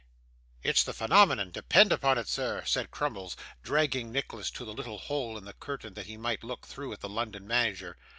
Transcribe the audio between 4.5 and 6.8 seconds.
the little hole in the curtain that he might look